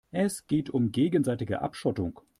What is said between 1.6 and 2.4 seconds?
Abschottung.